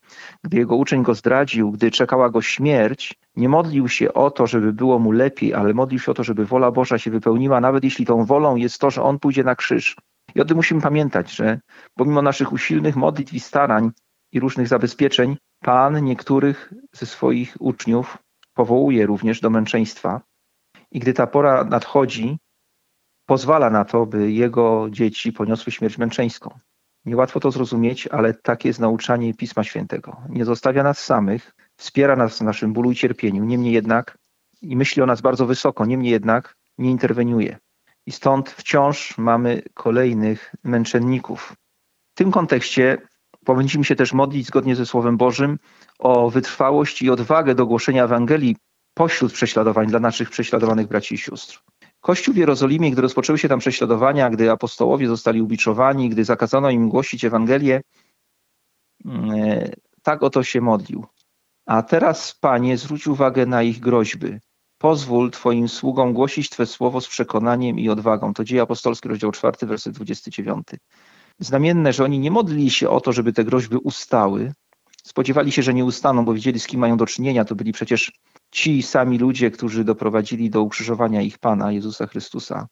gdy 0.44 0.56
jego 0.56 0.76
uczeń 0.76 1.02
go 1.02 1.14
zdradził, 1.14 1.70
gdy 1.70 1.90
czekała 1.90 2.30
go 2.30 2.42
śmierć, 2.42 3.14
nie 3.36 3.48
modlił 3.48 3.88
się 3.88 4.12
o 4.12 4.30
to, 4.30 4.46
żeby 4.46 4.72
było 4.72 4.98
mu 4.98 5.12
lepiej, 5.12 5.54
ale 5.54 5.74
modlił 5.74 6.00
się 6.00 6.10
o 6.10 6.14
to, 6.14 6.24
żeby 6.24 6.46
wola 6.46 6.70
Boża 6.70 6.98
się 6.98 7.10
wypełniła, 7.10 7.60
nawet 7.60 7.84
jeśli 7.84 8.06
tą 8.06 8.24
wolą 8.24 8.56
jest 8.56 8.78
to, 8.78 8.90
że 8.90 9.02
on 9.02 9.18
pójdzie 9.18 9.44
na 9.44 9.54
krzyż. 9.54 9.96
I 10.34 10.40
o 10.40 10.44
tym 10.44 10.56
musimy 10.56 10.80
pamiętać, 10.80 11.32
że 11.32 11.60
pomimo 11.94 12.22
naszych 12.22 12.52
usilnych 12.52 12.96
modlitw 12.96 13.34
i 13.34 13.40
starań 13.40 13.90
i 14.32 14.40
różnych 14.40 14.68
zabezpieczeń, 14.68 15.36
Pan 15.64 16.04
niektórych 16.04 16.72
ze 16.92 17.06
swoich 17.06 17.56
uczniów 17.60 18.18
powołuje 18.54 19.06
również 19.06 19.40
do 19.40 19.50
męczeństwa. 19.50 20.20
I 20.90 20.98
gdy 20.98 21.12
ta 21.12 21.26
pora 21.26 21.64
nadchodzi, 21.64 22.38
pozwala 23.26 23.70
na 23.70 23.84
to, 23.84 24.06
by 24.06 24.32
jego 24.32 24.86
dzieci 24.90 25.32
poniosły 25.32 25.72
śmierć 25.72 25.98
męczeńską. 25.98 26.58
Niełatwo 27.04 27.40
to 27.40 27.50
zrozumieć, 27.50 28.06
ale 28.06 28.34
takie 28.34 28.68
jest 28.68 28.80
nauczanie 28.80 29.34
Pisma 29.34 29.64
Świętego. 29.64 30.16
Nie 30.28 30.44
zostawia 30.44 30.82
nas 30.82 31.04
samych, 31.04 31.54
wspiera 31.76 32.16
nas 32.16 32.38
w 32.38 32.40
naszym 32.40 32.72
bólu 32.72 32.90
i 32.90 32.94
cierpieniu, 32.94 33.44
niemniej 33.44 33.72
jednak 33.72 34.18
i 34.62 34.76
myśli 34.76 35.02
o 35.02 35.06
nas 35.06 35.20
bardzo 35.20 35.46
wysoko, 35.46 35.86
niemniej 35.86 36.12
jednak 36.12 36.56
nie 36.78 36.90
interweniuje. 36.90 37.58
I 38.06 38.12
stąd 38.12 38.50
wciąż 38.50 39.18
mamy 39.18 39.62
kolejnych 39.74 40.54
męczenników. 40.64 41.56
W 42.14 42.18
tym 42.18 42.30
kontekście 42.30 42.98
powinniśmy 43.44 43.84
się 43.84 43.96
też 43.96 44.12
modlić 44.12 44.46
zgodnie 44.46 44.76
ze 44.76 44.86
Słowem 44.86 45.16
Bożym 45.16 45.58
o 45.98 46.30
wytrwałość 46.30 47.02
i 47.02 47.10
odwagę 47.10 47.54
do 47.54 47.66
głoszenia 47.66 48.04
Ewangelii 48.04 48.56
pośród 48.94 49.32
prześladowań 49.32 49.86
dla 49.86 50.00
naszych 50.00 50.30
prześladowanych 50.30 50.86
braci 50.86 51.14
i 51.14 51.18
sióstr. 51.18 51.62
Kościół 52.06 52.34
w 52.34 52.36
Jerozolimie, 52.36 52.90
gdy 52.90 53.02
rozpoczęły 53.02 53.38
się 53.38 53.48
tam 53.48 53.58
prześladowania, 53.58 54.30
gdy 54.30 54.50
apostołowie 54.50 55.08
zostali 55.08 55.42
ubiczowani, 55.42 56.08
gdy 56.08 56.24
zakazano 56.24 56.70
im 56.70 56.88
głosić 56.88 57.24
Ewangelię, 57.24 57.80
mm, 59.04 59.30
e, 59.30 59.70
tak 60.02 60.22
oto 60.22 60.42
się 60.42 60.60
modlił. 60.60 61.06
A 61.66 61.82
teraz, 61.82 62.34
Panie, 62.40 62.78
zwróć 62.78 63.06
uwagę 63.06 63.46
na 63.46 63.62
ich 63.62 63.80
groźby. 63.80 64.38
Pozwól 64.78 65.30
Twoim 65.30 65.68
sługom 65.68 66.12
głosić 66.12 66.50
Twe 66.50 66.66
słowo 66.66 67.00
z 67.00 67.08
przekonaniem 67.08 67.78
i 67.78 67.88
odwagą. 67.88 68.34
To 68.34 68.44
dzieje 68.44 68.62
apostolskie, 68.62 69.08
rozdział 69.08 69.32
4, 69.32 69.66
werset 69.66 69.94
29. 69.94 70.66
Znamienne, 71.38 71.92
że 71.92 72.04
oni 72.04 72.18
nie 72.18 72.30
modlili 72.30 72.70
się 72.70 72.88
o 72.90 73.00
to, 73.00 73.12
żeby 73.12 73.32
te 73.32 73.44
groźby 73.44 73.76
ustały. 73.76 74.52
Spodziewali 75.04 75.52
się, 75.52 75.62
że 75.62 75.74
nie 75.74 75.84
ustaną, 75.84 76.24
bo 76.24 76.34
wiedzieli, 76.34 76.60
z 76.60 76.66
kim 76.66 76.80
mają 76.80 76.96
do 76.96 77.06
czynienia. 77.06 77.44
To 77.44 77.54
byli 77.54 77.72
przecież 77.72 78.12
ci 78.56 78.82
sami 78.82 79.18
ludzie, 79.18 79.50
którzy 79.50 79.84
doprowadzili 79.84 80.50
do 80.50 80.62
ukrzyżowania 80.62 81.22
ich 81.22 81.38
Pana, 81.38 81.72
Jezusa 81.72 82.06
Chrystusa. 82.06 82.66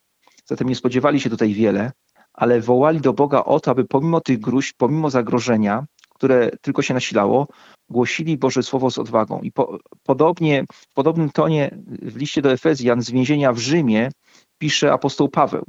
Zatem 0.46 0.68
nie 0.68 0.74
spodziewali 0.74 1.20
się 1.20 1.30
tutaj 1.30 1.54
wiele, 1.54 1.92
ale 2.32 2.60
wołali 2.60 3.00
do 3.00 3.12
Boga 3.12 3.44
o 3.44 3.60
to, 3.60 3.70
aby 3.70 3.84
pomimo 3.84 4.20
tych 4.20 4.40
gruźb, 4.40 4.74
pomimo 4.78 5.10
zagrożenia, 5.10 5.86
które 6.14 6.50
tylko 6.60 6.82
się 6.82 6.94
nasilało, 6.94 7.46
głosili 7.88 8.38
Boże 8.38 8.62
Słowo 8.62 8.90
z 8.90 8.98
odwagą. 8.98 9.40
I 9.40 9.52
po, 9.52 9.78
podobnie, 10.02 10.64
w 10.72 10.92
podobnym 10.92 11.30
tonie 11.30 11.78
w 12.02 12.16
liście 12.16 12.42
do 12.42 12.52
Efezjan 12.52 13.02
z 13.02 13.10
więzienia 13.10 13.52
w 13.52 13.58
Rzymie 13.58 14.10
pisze 14.58 14.92
apostoł 14.92 15.28
Paweł, 15.28 15.64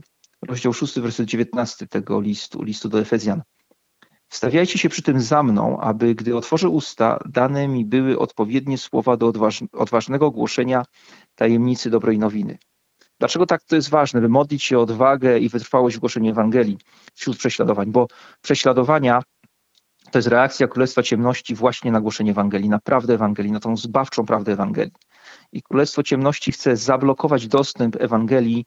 rozdział 0.48 0.74
6, 0.74 1.00
werset 1.00 1.25
19 1.25 1.88
tego 1.88 2.22
listu, 2.22 2.63
listu 2.63 2.89
do 2.89 3.00
Efezjan. 3.00 3.41
Stawiajcie 4.29 4.79
się 4.79 4.89
przy 4.89 5.01
tym 5.01 5.22
za 5.22 5.44
mną, 5.44 5.79
aby 5.79 6.15
gdy 6.15 6.38
otworzę 6.38 6.70
usta, 6.70 7.20
dane 7.25 7.67
mi 7.67 7.86
były 7.86 8.20
odpowiednie 8.20 8.77
słowa 8.77 9.17
do 9.17 9.34
odważnego 9.72 10.32
głoszenia 10.32 10.86
tajemnicy 11.36 11.89
dobrej 11.89 12.20
nowiny. 12.20 12.58
Dlaczego 13.20 13.46
tak 13.46 13.63
to 13.63 13.75
jest 13.75 13.89
ważne, 13.89 14.22
by 14.22 14.29
modlić 14.29 14.63
się 14.63 14.79
o 14.79 14.82
odwagę 14.82 15.39
i 15.39 15.50
wytrwałość 15.50 15.98
w 15.98 16.00
głoszeniu 16.00 16.32
Ewangelii 16.32 16.77
wśród 17.13 17.38
prześladowań? 17.38 17.91
Bo 17.91 18.08
prześladowania 18.41 19.22
to 20.12 20.17
jest 20.17 20.27
reakcja 20.27 20.67
Królestwa 20.67 21.03
Ciemności 21.03 21.55
właśnie 21.55 21.91
na 21.91 22.01
głoszenie 22.01 22.32
Ewangelii, 22.32 22.70
na 22.70 22.79
prawdę 22.79 23.13
Ewangelii, 23.13 23.51
na 23.51 23.60
tą 23.60 23.77
zbawczą 23.77 24.25
prawdę 24.25 24.51
Ewangelii. 24.51 24.94
I 25.51 25.62
Królestwo 25.62 26.03
Ciemności 26.03 26.51
chce 26.51 26.77
zablokować 26.77 27.48
dostęp 27.48 27.96
Ewangelii 28.00 28.65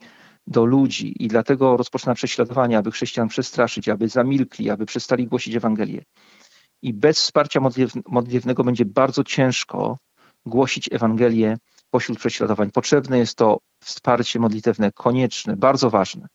do 0.49 0.65
ludzi 0.65 1.25
i 1.25 1.29
dlatego 1.29 1.77
rozpoczyna 1.77 2.15
prześladowania, 2.15 2.79
aby 2.79 2.91
chrześcijan 2.91 3.29
przestraszyć, 3.29 3.89
aby 3.89 4.09
zamilkli, 4.09 4.71
aby 4.71 4.87
przestali 4.87 5.27
głosić 5.27 5.57
Ewangelię. 5.57 6.03
I 6.83 6.95
bez 6.95 7.19
wsparcia 7.19 7.61
modlitewnego 8.07 8.65
będzie 8.65 8.85
bardzo 8.85 9.25
ciężko 9.25 9.99
głosić 10.47 10.93
Ewangelię 10.93 11.59
pośród 11.91 12.19
prześladowań. 12.19 12.71
Potrzebne 12.71 13.19
jest 13.19 13.35
to 13.35 13.59
wsparcie 13.85 14.39
modlitewne, 14.39 14.93
konieczne, 14.93 15.57
bardzo 15.57 15.91
ważne. 15.91 16.27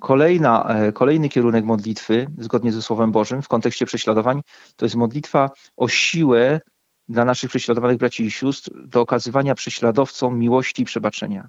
Kolejna, 0.00 0.64
e, 0.64 0.92
kolejny 0.92 1.28
kierunek 1.28 1.64
modlitwy, 1.64 2.26
zgodnie 2.38 2.72
ze 2.72 2.82
Słowem 2.82 3.12
Bożym, 3.12 3.42
w 3.42 3.48
kontekście 3.48 3.86
prześladowań, 3.86 4.40
to 4.76 4.86
jest 4.86 4.96
modlitwa 4.96 5.50
o 5.76 5.88
siłę 5.88 6.60
dla 7.08 7.24
naszych 7.24 7.50
prześladowanych 7.50 7.96
braci 7.96 8.24
i 8.24 8.30
sióstr 8.30 8.70
do 8.86 9.00
okazywania 9.00 9.54
prześladowcom 9.54 10.38
miłości 10.38 10.82
i 10.82 10.84
przebaczenia. 10.84 11.48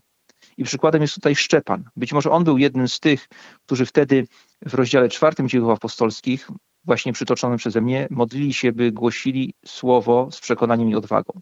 I 0.57 0.63
przykładem 0.63 1.01
jest 1.01 1.15
tutaj 1.15 1.36
Szczepan. 1.36 1.83
Być 1.95 2.13
może 2.13 2.31
on 2.31 2.43
był 2.43 2.57
jednym 2.57 2.88
z 2.88 3.00
tych, 3.00 3.27
którzy 3.65 3.86
wtedy 3.86 4.27
w 4.65 4.74
rozdziale 4.74 5.10
czwartym 5.10 5.50
dzieł 5.50 5.72
apostolskich, 5.72 6.50
właśnie 6.86 7.13
przytoczonym 7.13 7.57
przeze 7.57 7.81
mnie, 7.81 8.07
modlili 8.12 8.53
się, 8.53 8.72
by 8.72 8.91
głosili 8.91 9.53
słowo 9.65 10.29
z 10.31 10.39
przekonaniem 10.39 10.89
i 10.89 10.95
odwagą. 10.95 11.39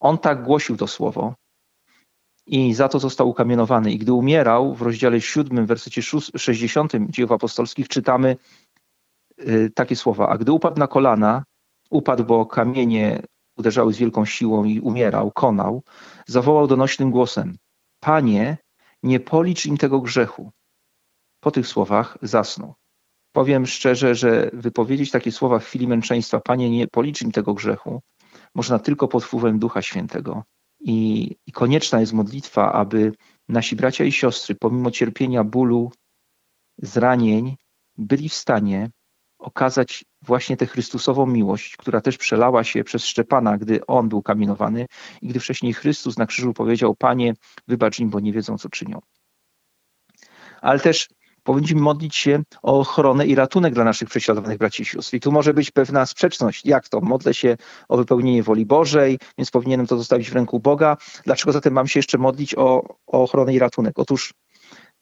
On 0.00 0.18
tak 0.18 0.42
głosił 0.42 0.76
to 0.76 0.86
słowo 0.86 1.34
i 2.46 2.74
za 2.74 2.88
to 2.88 2.98
został 2.98 3.28
ukamienowany. 3.28 3.92
I 3.92 3.98
gdy 3.98 4.12
umierał, 4.12 4.74
w 4.74 4.82
rozdziale 4.82 5.20
siódmym, 5.20 5.66
wersecie 5.66 6.02
60 6.36 6.92
dzieł 7.08 7.34
apostolskich 7.34 7.88
czytamy 7.88 8.36
y, 9.40 9.70
takie 9.74 9.96
słowa. 9.96 10.28
A 10.28 10.38
gdy 10.38 10.52
upadł 10.52 10.78
na 10.78 10.86
kolana, 10.86 11.44
upadł, 11.90 12.24
bo 12.24 12.46
kamienie 12.46 13.22
uderzały 13.56 13.92
z 13.92 13.98
wielką 13.98 14.24
siłą 14.24 14.64
i 14.64 14.80
umierał, 14.80 15.32
konał, 15.32 15.82
zawołał 16.26 16.66
donośnym 16.66 17.10
głosem: 17.10 17.56
Panie, 18.06 18.58
nie 19.02 19.20
policz 19.20 19.66
im 19.66 19.76
tego 19.76 20.00
grzechu. 20.00 20.50
Po 21.40 21.50
tych 21.50 21.66
słowach 21.66 22.18
zasnął. 22.22 22.74
Powiem 23.32 23.66
szczerze, 23.66 24.14
że 24.14 24.50
wypowiedzieć 24.52 25.10
takie 25.10 25.32
słowa 25.32 25.58
w 25.58 25.64
chwili 25.64 25.88
męczeństwa, 25.88 26.40
Panie, 26.40 26.70
nie 26.70 26.88
policz 26.88 27.22
im 27.22 27.32
tego 27.32 27.54
grzechu, 27.54 28.00
można 28.54 28.78
tylko 28.78 29.08
pod 29.08 29.24
wpływem 29.24 29.58
Ducha 29.58 29.82
Świętego. 29.82 30.44
i, 30.80 31.30
i 31.46 31.52
konieczna 31.52 32.00
jest 32.00 32.12
modlitwa, 32.12 32.72
aby 32.72 33.12
nasi 33.48 33.76
bracia 33.76 34.04
i 34.04 34.12
siostry, 34.12 34.54
pomimo 34.54 34.90
cierpienia, 34.90 35.44
bólu, 35.44 35.92
zranień, 36.78 37.56
byli 37.98 38.28
w 38.28 38.34
stanie 38.34 38.90
okazać 39.38 40.04
właśnie 40.22 40.56
tę 40.56 40.66
Chrystusową 40.66 41.26
miłość, 41.26 41.76
która 41.76 42.00
też 42.00 42.18
przelała 42.18 42.64
się 42.64 42.84
przez 42.84 43.04
Szczepana, 43.04 43.58
gdy 43.58 43.86
on 43.86 44.08
był 44.08 44.22
kamienowany 44.22 44.86
i 45.22 45.28
gdy 45.28 45.40
wcześniej 45.40 45.74
Chrystus 45.74 46.18
na 46.18 46.26
krzyżu 46.26 46.52
powiedział: 46.52 46.94
Panie, 46.94 47.34
wybacz 47.68 47.98
im, 47.98 48.10
bo 48.10 48.20
nie 48.20 48.32
wiedzą, 48.32 48.58
co 48.58 48.68
czynią. 48.68 49.00
Ale 50.60 50.80
też 50.80 51.08
powinniśmy 51.46 51.80
modlić 51.80 52.16
się 52.16 52.42
o 52.62 52.78
ochronę 52.78 53.26
i 53.26 53.34
ratunek 53.34 53.74
dla 53.74 53.84
naszych 53.84 54.08
prześladowanych 54.08 54.58
braci 54.58 54.82
i 54.82 54.86
sióstr. 54.86 55.14
I 55.14 55.20
tu 55.20 55.32
może 55.32 55.54
być 55.54 55.70
pewna 55.70 56.06
sprzeczność. 56.06 56.66
Jak 56.66 56.88
to? 56.88 57.00
Modlę 57.00 57.34
się 57.34 57.56
o 57.88 57.96
wypełnienie 57.96 58.42
woli 58.42 58.66
Bożej, 58.66 59.18
więc 59.38 59.50
powinienem 59.50 59.86
to 59.86 59.96
zostawić 59.96 60.30
w 60.30 60.34
ręku 60.34 60.60
Boga. 60.60 60.96
Dlaczego 61.24 61.52
zatem 61.52 61.72
mam 61.72 61.88
się 61.88 61.98
jeszcze 61.98 62.18
modlić 62.18 62.54
o, 62.54 62.82
o 63.06 63.22
ochronę 63.22 63.54
i 63.54 63.58
ratunek? 63.58 63.98
Otóż, 63.98 64.34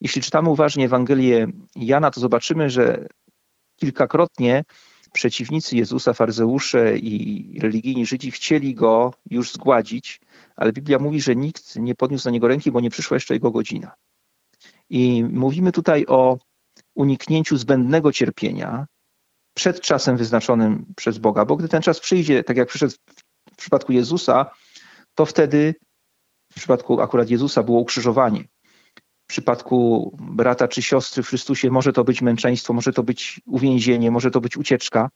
jeśli 0.00 0.22
czytamy 0.22 0.48
uważnie 0.48 0.84
Ewangelię 0.84 1.46
Jana, 1.76 2.10
to 2.10 2.20
zobaczymy, 2.20 2.70
że 2.70 3.06
kilkakrotnie 3.76 4.64
przeciwnicy 5.12 5.76
Jezusa, 5.76 6.12
faryzeusze 6.12 6.98
i 6.98 7.58
religijni 7.60 8.06
Żydzi 8.06 8.30
chcieli 8.30 8.74
go 8.74 9.14
już 9.30 9.52
zgładzić, 9.52 10.20
ale 10.56 10.72
Biblia 10.72 10.98
mówi, 10.98 11.20
że 11.20 11.36
nikt 11.36 11.76
nie 11.76 11.94
podniósł 11.94 12.28
na 12.28 12.30
niego 12.30 12.48
ręki, 12.48 12.72
bo 12.72 12.80
nie 12.80 12.90
przyszła 12.90 13.16
jeszcze 13.16 13.34
jego 13.34 13.50
godzina. 13.50 13.94
I 14.90 15.24
mówimy 15.24 15.72
tutaj 15.72 16.06
o 16.06 16.38
uniknięciu 16.94 17.56
zbędnego 17.56 18.12
cierpienia 18.12 18.86
przed 19.54 19.80
czasem 19.80 20.16
wyznaczonym 20.16 20.86
przez 20.96 21.18
Boga, 21.18 21.44
bo 21.44 21.56
gdy 21.56 21.68
ten 21.68 21.82
czas 21.82 22.00
przyjdzie, 22.00 22.44
tak 22.44 22.56
jak 22.56 22.68
przyszedł 22.68 22.94
w 23.52 23.56
przypadku 23.56 23.92
Jezusa, 23.92 24.50
to 25.14 25.26
wtedy 25.26 25.74
w 26.52 26.54
przypadku 26.54 27.00
akurat 27.00 27.30
Jezusa 27.30 27.62
było 27.62 27.80
ukrzyżowanie. 27.80 28.44
Przypadku 29.34 30.10
brata 30.20 30.68
czy 30.68 30.82
siostry 30.82 31.22
w 31.22 31.28
Chrystusie 31.28 31.70
może 31.70 31.92
to 31.92 32.04
być 32.04 32.22
męczeństwo, 32.22 32.72
może 32.72 32.92
to 32.92 33.02
być 33.02 33.40
uwięzienie, 33.46 34.10
może 34.10 34.30
to 34.30 34.40
być 34.40 34.56
ucieczka, 34.56 35.10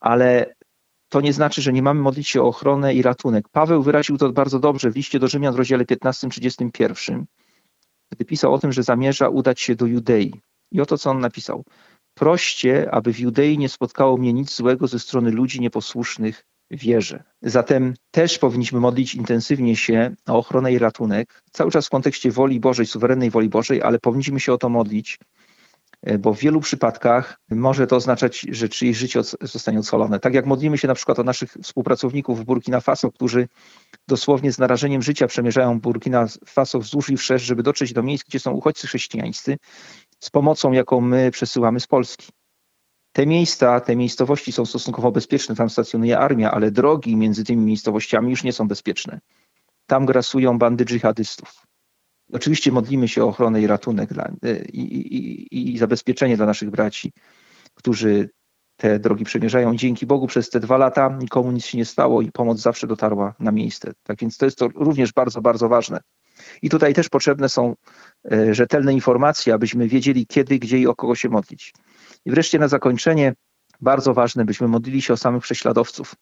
ale 0.00 0.54
to 1.08 1.20
nie 1.20 1.32
znaczy, 1.32 1.62
że 1.62 1.72
nie 1.72 1.82
mamy 1.82 2.00
modlić 2.00 2.28
się 2.28 2.42
o 2.42 2.48
ochronę 2.48 2.94
i 2.94 3.02
ratunek. 3.02 3.48
Paweł 3.48 3.82
wyraził 3.82 4.18
to 4.18 4.32
bardzo 4.32 4.58
dobrze 4.58 4.90
w 4.90 4.96
liście 4.96 5.18
do 5.18 5.28
Rzymian 5.28 5.54
w 5.54 5.56
rozdziale 5.56 5.84
15-31 5.84 7.24
gdy 8.12 8.24
pisał 8.24 8.54
o 8.54 8.58
tym, 8.58 8.72
że 8.72 8.82
zamierza 8.82 9.28
udać 9.28 9.60
się 9.60 9.74
do 9.74 9.86
Judei. 9.86 10.40
I 10.72 10.80
oto 10.80 10.98
co 10.98 11.10
on 11.10 11.20
napisał. 11.20 11.64
Proście, 12.14 12.90
aby 12.90 13.12
w 13.12 13.18
Judei 13.18 13.58
nie 13.58 13.68
spotkało 13.68 14.16
mnie 14.16 14.32
nic 14.32 14.56
złego 14.56 14.86
ze 14.86 14.98
strony 14.98 15.30
ludzi 15.30 15.60
nieposłusznych 15.60 16.44
wierze. 16.72 17.24
Zatem 17.42 17.94
też 18.10 18.38
powinniśmy 18.38 18.80
modlić 18.80 19.14
intensywnie 19.14 19.76
się 19.76 20.14
o 20.28 20.38
ochronę 20.38 20.72
i 20.72 20.78
ratunek, 20.78 21.42
cały 21.52 21.70
czas 21.70 21.86
w 21.86 21.90
kontekście 21.90 22.30
woli 22.30 22.60
Bożej, 22.60 22.86
suwerennej 22.86 23.30
woli 23.30 23.48
Bożej, 23.48 23.82
ale 23.82 23.98
powinniśmy 23.98 24.40
się 24.40 24.52
o 24.52 24.58
to 24.58 24.68
modlić, 24.68 25.18
E, 26.02 26.18
bo 26.18 26.34
w 26.34 26.38
wielu 26.38 26.60
przypadkach 26.60 27.40
może 27.50 27.86
to 27.86 27.96
oznaczać, 27.96 28.46
że 28.50 28.68
czyjeś 28.68 28.96
życie 28.96 29.20
zostanie 29.40 29.78
ocalone. 29.78 30.20
Tak 30.20 30.34
jak 30.34 30.46
modlimy 30.46 30.78
się 30.78 30.88
na 30.88 30.94
przykład 30.94 31.18
o 31.18 31.24
naszych 31.24 31.52
współpracowników 31.62 32.40
w 32.40 32.44
Burkina 32.44 32.80
Faso, 32.80 33.10
którzy 33.10 33.48
dosłownie 34.08 34.52
z 34.52 34.58
narażeniem 34.58 35.02
życia 35.02 35.26
przemierzają 35.26 35.80
Burkina 35.80 36.26
Faso 36.46 36.78
wzdłuż 36.78 37.10
i 37.10 37.16
wszerz, 37.16 37.42
żeby 37.42 37.62
dotrzeć 37.62 37.92
do 37.92 38.02
miejsc, 38.02 38.24
gdzie 38.24 38.40
są 38.40 38.50
uchodźcy 38.50 38.86
chrześcijańscy, 38.86 39.56
z 40.20 40.30
pomocą, 40.30 40.72
jaką 40.72 41.00
my 41.00 41.30
przesyłamy 41.30 41.80
z 41.80 41.86
Polski. 41.86 42.28
Te 43.12 43.26
miejsca, 43.26 43.80
te 43.80 43.96
miejscowości 43.96 44.52
są 44.52 44.66
stosunkowo 44.66 45.12
bezpieczne, 45.12 45.54
tam 45.54 45.70
stacjonuje 45.70 46.18
armia, 46.18 46.50
ale 46.50 46.70
drogi 46.70 47.16
między 47.16 47.44
tymi 47.44 47.64
miejscowościami 47.64 48.30
już 48.30 48.44
nie 48.44 48.52
są 48.52 48.68
bezpieczne. 48.68 49.20
Tam 49.86 50.06
grasują 50.06 50.58
bandy 50.58 50.84
dżihadystów. 50.84 51.66
Oczywiście 52.32 52.72
modlimy 52.72 53.08
się 53.08 53.24
o 53.24 53.28
ochronę 53.28 53.62
i 53.62 53.66
ratunek 53.66 54.12
dla, 54.12 54.24
e, 54.24 54.64
i, 54.64 55.16
i, 55.16 55.74
i 55.74 55.78
zabezpieczenie 55.78 56.36
dla 56.36 56.46
naszych 56.46 56.70
braci, 56.70 57.12
którzy 57.74 58.30
te 58.76 58.98
drogi 58.98 59.24
przemierzają. 59.24 59.76
Dzięki 59.76 60.06
Bogu 60.06 60.26
przez 60.26 60.50
te 60.50 60.60
dwa 60.60 60.76
lata 60.76 61.16
nikomu 61.20 61.52
nic 61.52 61.64
się 61.64 61.78
nie 61.78 61.84
stało 61.84 62.22
i 62.22 62.32
pomoc 62.32 62.58
zawsze 62.58 62.86
dotarła 62.86 63.34
na 63.38 63.52
miejsce. 63.52 63.92
Tak 64.02 64.20
więc 64.20 64.36
to 64.36 64.44
jest 64.44 64.58
to 64.58 64.68
również 64.68 65.12
bardzo, 65.12 65.40
bardzo 65.40 65.68
ważne. 65.68 66.00
I 66.62 66.70
tutaj 66.70 66.94
też 66.94 67.08
potrzebne 67.08 67.48
są 67.48 67.74
e, 68.32 68.54
rzetelne 68.54 68.92
informacje, 68.92 69.54
abyśmy 69.54 69.88
wiedzieli 69.88 70.26
kiedy, 70.26 70.58
gdzie 70.58 70.78
i 70.78 70.86
o 70.86 70.94
kogo 70.94 71.14
się 71.14 71.28
modlić. 71.28 71.72
I 72.24 72.30
wreszcie 72.30 72.58
na 72.58 72.68
zakończenie 72.68 73.34
bardzo 73.80 74.14
ważne, 74.14 74.44
byśmy 74.44 74.68
modlili 74.68 75.02
się 75.02 75.12
o 75.12 75.16
samych 75.16 75.42
prześladowców. 75.42 76.14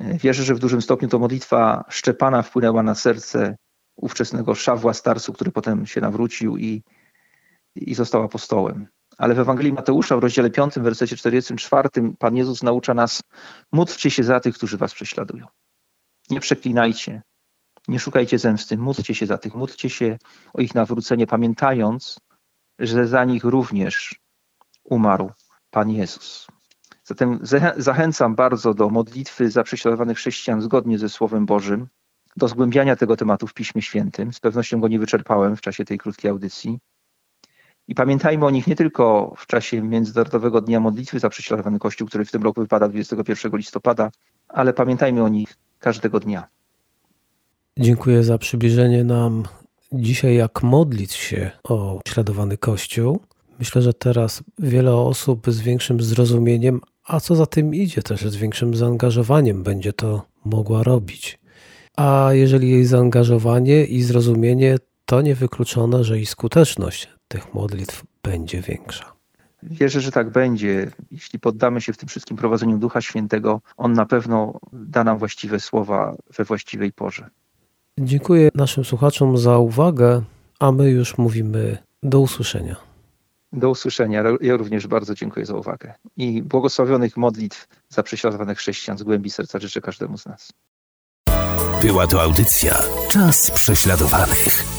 Wierzę, 0.00 0.42
że 0.42 0.54
w 0.54 0.58
dużym 0.58 0.82
stopniu 0.82 1.08
to 1.08 1.18
modlitwa 1.18 1.84
Szczepana 1.88 2.42
wpłynęła 2.42 2.82
na 2.82 2.94
serce 2.94 3.56
ówczesnego 3.96 4.54
Szawła 4.54 4.94
Starsu, 4.94 5.32
który 5.32 5.50
potem 5.50 5.86
się 5.86 6.00
nawrócił 6.00 6.56
i, 6.56 6.82
i 7.76 7.94
został 7.94 8.22
apostołem. 8.22 8.86
Ale 9.18 9.34
w 9.34 9.38
Ewangelii 9.38 9.72
Mateusza 9.72 10.16
w 10.16 10.18
rozdziale 10.18 10.50
5, 10.50 10.74
wersecie 10.76 11.16
44 11.16 11.88
Pan 12.18 12.36
Jezus 12.36 12.62
naucza 12.62 12.94
nas 12.94 13.22
módlcie 13.72 14.10
się 14.10 14.24
za 14.24 14.40
tych, 14.40 14.54
którzy 14.54 14.76
was 14.76 14.94
prześladują. 14.94 15.46
Nie 16.30 16.40
przeklinajcie, 16.40 17.22
nie 17.88 17.98
szukajcie 17.98 18.38
zemsty, 18.38 18.78
módlcie 18.78 19.14
się 19.14 19.26
za 19.26 19.38
tych, 19.38 19.54
módlcie 19.54 19.90
się 19.90 20.18
o 20.54 20.60
ich 20.60 20.74
nawrócenie, 20.74 21.26
pamiętając, 21.26 22.20
że 22.78 23.06
za 23.06 23.24
nich 23.24 23.44
również 23.44 24.23
umarł 24.84 25.30
Pan 25.70 25.90
Jezus. 25.90 26.46
Zatem 27.04 27.40
zachęcam 27.76 28.34
bardzo 28.34 28.74
do 28.74 28.90
modlitwy 28.90 29.50
za 29.50 29.62
prześladowanych 29.62 30.16
chrześcijan 30.16 30.62
zgodnie 30.62 30.98
ze 30.98 31.08
Słowem 31.08 31.46
Bożym, 31.46 31.86
do 32.36 32.48
zgłębiania 32.48 32.96
tego 32.96 33.16
tematu 33.16 33.46
w 33.46 33.54
Piśmie 33.54 33.82
Świętym. 33.82 34.32
Z 34.32 34.40
pewnością 34.40 34.80
go 34.80 34.88
nie 34.88 34.98
wyczerpałem 34.98 35.56
w 35.56 35.60
czasie 35.60 35.84
tej 35.84 35.98
krótkiej 35.98 36.30
audycji. 36.30 36.78
I 37.88 37.94
pamiętajmy 37.94 38.46
o 38.46 38.50
nich 38.50 38.66
nie 38.66 38.76
tylko 38.76 39.34
w 39.36 39.46
czasie 39.46 39.82
Międzynarodowego 39.82 40.60
Dnia 40.60 40.80
Modlitwy 40.80 41.18
za 41.18 41.28
prześladowany 41.28 41.78
Kościół, 41.78 42.08
który 42.08 42.24
w 42.24 42.30
tym 42.30 42.42
roku 42.42 42.60
wypada 42.60 42.88
21 42.88 43.56
listopada, 43.56 44.10
ale 44.48 44.72
pamiętajmy 44.72 45.22
o 45.22 45.28
nich 45.28 45.56
każdego 45.78 46.20
dnia. 46.20 46.48
Dziękuję 47.78 48.22
za 48.22 48.38
przybliżenie 48.38 49.04
nam 49.04 49.42
dzisiaj, 49.92 50.36
jak 50.36 50.62
modlić 50.62 51.12
się 51.12 51.50
o 51.64 52.00
prześladowany 52.04 52.56
Kościół. 52.58 53.20
Myślę, 53.58 53.82
że 53.82 53.94
teraz 53.94 54.42
wiele 54.58 54.96
osób 54.96 55.46
z 55.50 55.60
większym 55.60 56.00
zrozumieniem, 56.00 56.80
a 57.04 57.20
co 57.20 57.36
za 57.36 57.46
tym 57.46 57.74
idzie 57.74 58.02
też 58.02 58.20
z 58.20 58.36
większym 58.36 58.74
zaangażowaniem 58.74 59.62
będzie 59.62 59.92
to 59.92 60.22
mogła 60.44 60.82
robić. 60.82 61.38
A 61.96 62.28
jeżeli 62.32 62.70
jej 62.70 62.84
zaangażowanie 62.84 63.84
i 63.84 64.02
zrozumienie, 64.02 64.76
to 65.06 65.22
niewykluczone, 65.22 66.04
że 66.04 66.18
i 66.18 66.26
skuteczność 66.26 67.08
tych 67.28 67.54
modlitw 67.54 68.04
będzie 68.22 68.60
większa. 68.60 69.12
Wierzę, 69.62 70.00
że 70.00 70.10
tak 70.10 70.30
będzie. 70.30 70.90
Jeśli 71.10 71.38
poddamy 71.38 71.80
się 71.80 71.92
w 71.92 71.96
tym 71.96 72.08
wszystkim 72.08 72.36
prowadzeniu 72.36 72.78
Ducha 72.78 73.00
Świętego, 73.00 73.60
On 73.76 73.92
na 73.92 74.06
pewno 74.06 74.60
da 74.72 75.04
nam 75.04 75.18
właściwe 75.18 75.60
słowa 75.60 76.16
we 76.36 76.44
właściwej 76.44 76.92
porze. 76.92 77.28
Dziękuję 77.98 78.48
naszym 78.54 78.84
słuchaczom 78.84 79.38
za 79.38 79.58
uwagę, 79.58 80.22
a 80.58 80.72
my 80.72 80.90
już 80.90 81.18
mówimy 81.18 81.78
do 82.02 82.20
usłyszenia. 82.20 82.93
Do 83.54 83.70
usłyszenia. 83.70 84.22
Ja 84.40 84.56
również 84.56 84.86
bardzo 84.86 85.14
dziękuję 85.14 85.46
za 85.46 85.54
uwagę. 85.54 85.94
I 86.16 86.42
błogosławionych 86.42 87.16
modlitw 87.16 87.68
za 87.88 88.02
prześladowanych 88.02 88.58
chrześcijan 88.58 88.98
z 88.98 89.02
głębi 89.02 89.30
serca 89.30 89.58
życzę 89.58 89.80
każdemu 89.80 90.18
z 90.18 90.26
nas. 90.26 90.52
Była 91.82 92.06
to 92.06 92.22
audycja 92.22 92.82
Czas 93.08 93.50
prześladowanych. 93.50 94.73